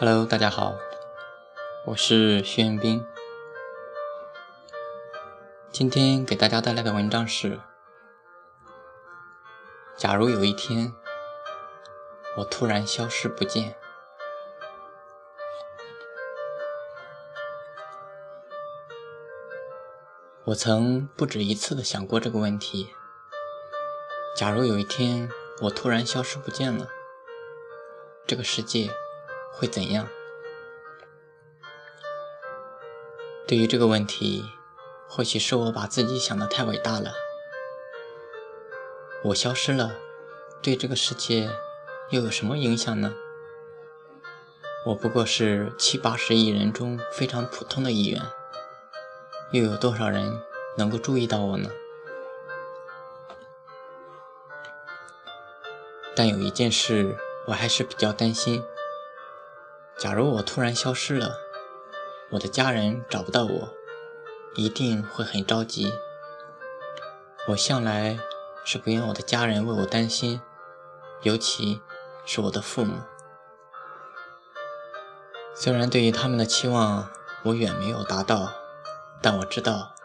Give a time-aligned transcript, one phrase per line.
[0.00, 0.76] Hello，大家好，
[1.84, 3.04] 我是徐彦斌。
[5.72, 7.58] 今天给大家带来的文章是：
[9.96, 10.92] 假如有一天
[12.36, 13.74] 我突然消失不见，
[20.44, 22.94] 我曾不止一次的想过这个问题。
[24.36, 25.28] 假如有一天
[25.62, 26.86] 我突然消失不见了，
[28.24, 28.88] 这个世界。
[29.58, 30.06] 会怎样？
[33.46, 34.44] 对于这个问题，
[35.08, 37.12] 或许是我把自己想的太伟大了。
[39.24, 39.96] 我消失了，
[40.62, 41.50] 对这个世界
[42.10, 43.12] 又有什么影响呢？
[44.86, 48.22] 我不过是七八十亿人中非常普通的一员，
[49.50, 50.40] 又有多少人
[50.76, 51.68] 能够注意到我呢？
[56.14, 58.62] 但有一件事，我还是比较担心。
[59.98, 61.34] 假如我突然消失了，
[62.30, 63.68] 我的家人找不到我，
[64.54, 65.92] 一定会很着急。
[67.48, 68.16] 我向来
[68.64, 70.40] 是不愿我的家人为我担心，
[71.22, 71.80] 尤其
[72.24, 72.94] 是我的父母。
[75.52, 77.10] 虽然对于他们的期望
[77.42, 78.52] 我远没有达到，
[79.20, 79.96] 但我知道，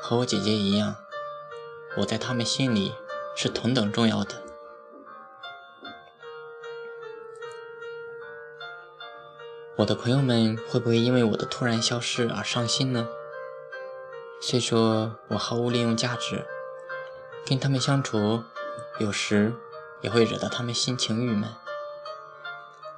[0.00, 0.94] 和我姐姐一样，
[1.96, 2.94] 我在他们心里
[3.34, 4.49] 是同等重要的。
[9.80, 13.08] 我的朋友们会不会因为我的突然消失而伤心呢？
[14.38, 16.44] 虽说我毫无利用价值，
[17.46, 18.44] 跟他们相处
[18.98, 19.54] 有时
[20.02, 21.48] 也会惹得他们心情郁闷，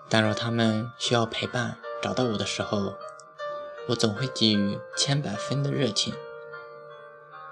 [0.08, 2.94] 但若他们需要陪伴找到我的时候，
[3.86, 6.12] 我总会给予千百分的热情。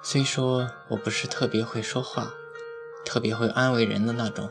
[0.02, 2.34] 虽说我不是特别会说话、
[3.04, 4.50] 特别会安慰人的那种，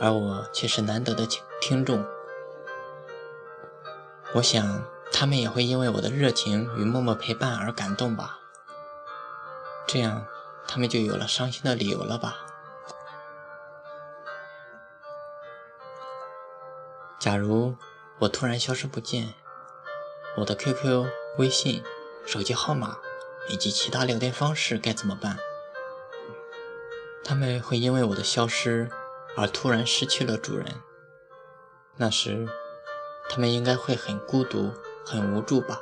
[0.00, 2.02] 而我却是难得的听听众。
[4.34, 8.38] 我想，他们也会因为我的热情与默默陪伴而感动吧。
[9.86, 10.26] 这样，
[10.66, 12.38] 他们就有了伤心的理由了吧？
[17.20, 17.76] 假如
[18.20, 19.34] 我突然消失不见，
[20.38, 21.84] 我的 QQ、微信、
[22.24, 22.96] 手机号码
[23.50, 25.36] 以及其他聊天方式该怎么办？
[27.22, 28.90] 他们会因为我的消失
[29.36, 30.66] 而突然失去了主人。
[31.98, 32.48] 那时。
[33.34, 34.70] 他们应该会很孤独、
[35.06, 35.80] 很无助吧？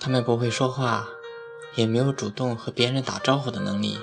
[0.00, 1.06] 他们不会说话，
[1.74, 4.00] 也没有主动和别人打招呼的能力，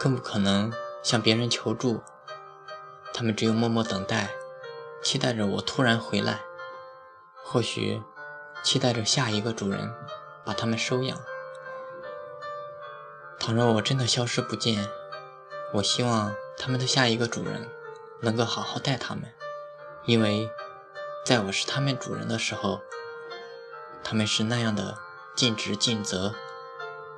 [0.00, 2.02] 更不可能向别人求助。
[3.12, 4.30] 他们只有默默等待，
[5.02, 6.40] 期待着我突然回来，
[7.44, 8.02] 或许
[8.62, 9.92] 期待着下一个主人
[10.46, 11.20] 把他们收养。
[13.38, 14.88] 倘若我真的消失不见，
[15.74, 17.68] 我希望他们的下一个主人
[18.22, 19.24] 能够好好待他们。
[20.06, 20.50] 因为，
[21.24, 22.82] 在我是他们主人的时候，
[24.02, 24.98] 他们是那样的
[25.34, 26.34] 尽职尽责，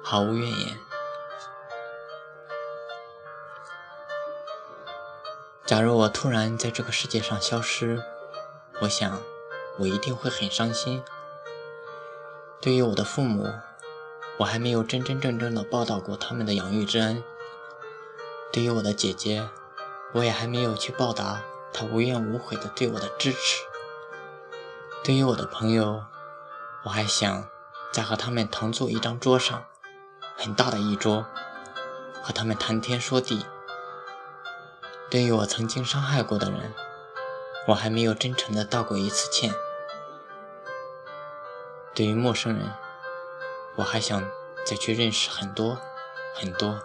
[0.04, 0.78] 毫无怨言。
[5.64, 8.00] 假如我突然在这个世界上消失，
[8.82, 9.20] 我想
[9.78, 11.03] 我一定会很伤心。
[12.60, 13.53] 对于我的父母，
[14.38, 17.16] 我还没有真真正正的报答过他们的养育之恩；
[18.53, 19.48] 对于我的姐姐，
[20.12, 21.42] 我也还没有去报答。
[21.78, 23.62] 他无怨无悔的对我的支持。
[25.04, 26.03] 对于我的朋友，
[26.84, 27.47] 我还想
[27.92, 29.62] 再和他们同坐一张桌上，
[30.38, 31.26] 很大的一桌，
[32.22, 33.44] 和他们谈天说地。
[35.10, 36.72] 对于我曾经伤害过的人，
[37.69, 39.53] 我还没有真诚的道过一次歉。
[41.94, 42.72] 对于陌生人，
[43.76, 44.26] 我还想
[44.65, 45.78] 再去认识很多
[46.34, 46.81] 很多。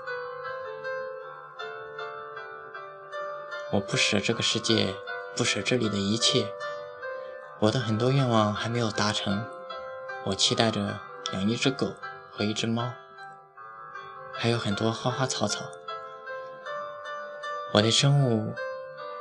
[3.73, 4.93] 我不舍这个世界，
[5.33, 6.53] 不舍这里的一切。
[7.59, 9.45] 我的很多愿望还没有达成。
[10.25, 10.99] 我期待着
[11.31, 11.93] 养一只狗
[12.29, 12.91] 和一只猫，
[14.33, 15.61] 还有很多花花草草。
[17.73, 18.53] 我对生物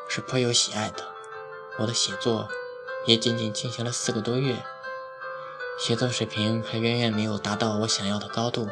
[0.09, 1.05] 是颇有喜爱的。
[1.79, 2.49] 我的写作
[3.07, 4.57] 也仅仅进行了四个多月，
[5.79, 8.69] 写作水平还远远没有达到我想要的高度。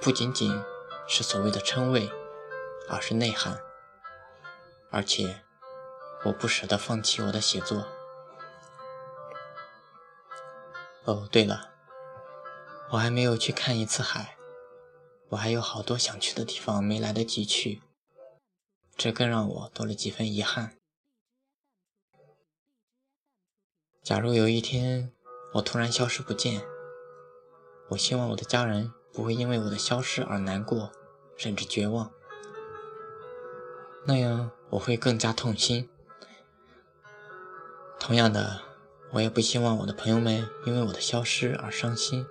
[0.00, 0.64] 不仅仅
[1.06, 2.10] 是所谓的称谓，
[2.88, 3.62] 而是内涵。
[4.92, 5.42] 而且，
[6.26, 7.88] 我不舍得放弃我的写作。
[11.04, 11.72] 哦，对了，
[12.90, 14.36] 我还没有去看一次海，
[15.30, 17.82] 我还有好多想去的地方没来得及去，
[18.94, 20.76] 这更让我多了几分遗憾。
[24.02, 25.10] 假如有一天
[25.54, 26.62] 我突然消失不见，
[27.88, 30.92] 我希望我的家人不会因为我的消失而难过，
[31.36, 32.12] 甚至绝望。
[34.04, 35.88] 那样我会更加痛心，
[38.00, 38.60] 同样的，
[39.12, 42.26] 我也不希望我的朋友们因为我的消失而伤心。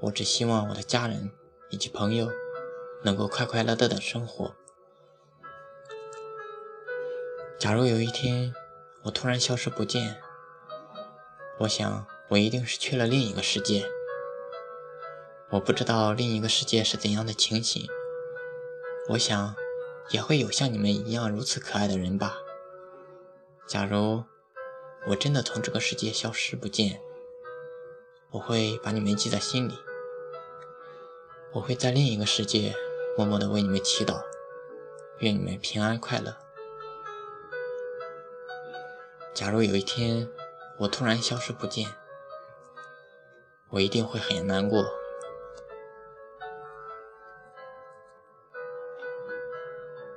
[0.00, 1.32] 我只希望我的家人
[1.70, 2.30] 以及朋友
[3.02, 4.54] 能够快快乐乐的生活。
[7.58, 8.54] 假如有一天
[9.02, 10.22] 我突然消失不见，
[11.58, 13.90] 我想我一定是去了另一个世界。
[15.50, 17.88] 我不知道另一个世界是怎样的情形。
[19.08, 19.56] 我想
[20.10, 22.36] 也会有像你们一样如此可爱的人吧。
[23.66, 24.24] 假如
[25.08, 27.00] 我真的从这个世界消失不见，
[28.30, 29.74] 我会把你们记在心里。
[31.52, 32.74] 我会在另一个世界
[33.16, 34.22] 默默的为你们祈祷，
[35.20, 36.36] 愿你们平安快乐。
[39.34, 40.28] 假如有一天
[40.78, 41.86] 我突然消失不见，
[43.70, 44.97] 我一定会很难过。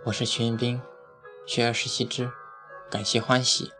[0.03, 0.81] 我是徐彦斌，
[1.45, 2.31] 学而时习之。
[2.89, 3.71] 感谢欢喜。